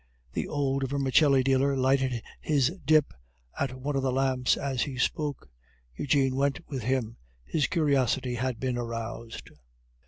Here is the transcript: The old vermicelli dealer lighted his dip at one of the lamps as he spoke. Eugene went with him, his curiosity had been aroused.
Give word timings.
The 0.33 0.47
old 0.47 0.89
vermicelli 0.89 1.43
dealer 1.43 1.77
lighted 1.77 2.23
his 2.39 2.71
dip 2.83 3.13
at 3.59 3.75
one 3.79 3.95
of 3.95 4.01
the 4.01 4.11
lamps 4.11 4.57
as 4.57 4.81
he 4.81 4.97
spoke. 4.97 5.47
Eugene 5.95 6.35
went 6.35 6.59
with 6.67 6.81
him, 6.81 7.17
his 7.45 7.67
curiosity 7.67 8.33
had 8.33 8.59
been 8.59 8.79
aroused. 8.79 9.51